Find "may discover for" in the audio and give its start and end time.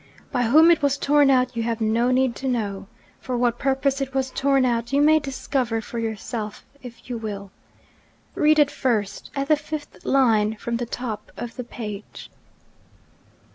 4.99-5.99